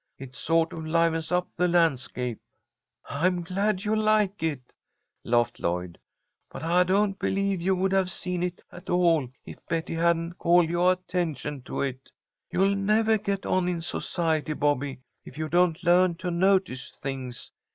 It 0.17 0.35
sort 0.35 0.73
of 0.73 0.83
livens 0.83 1.31
up 1.31 1.47
the 1.55 1.67
landscape." 1.67 2.39
"I'm 3.07 3.43
glad 3.43 3.83
you 3.85 3.95
like 3.95 4.41
it," 4.41 4.73
laughed 5.23 5.59
Lloyd, 5.59 5.99
"but 6.49 6.63
I 6.63 6.83
don't 6.83 7.19
believe 7.19 7.61
you 7.61 7.75
would 7.75 7.91
have 7.91 8.09
seen 8.09 8.41
it 8.41 8.63
at 8.71 8.89
all 8.89 9.29
if 9.45 9.63
Betty 9.69 9.93
hadn't 9.93 10.39
called 10.39 10.69
yoah 10.71 10.93
attention 10.93 11.61
to 11.65 11.81
it. 11.83 12.09
You'll 12.49 12.73
nevah 12.75 13.17
get 13.19 13.45
on 13.45 13.67
in 13.69 13.83
society, 13.83 14.53
Bobby, 14.53 15.01
if 15.23 15.37
you 15.37 15.47
don't 15.47 15.83
learn 15.83 16.15
to 16.15 16.31
notice 16.31 16.89
things. 16.89 17.51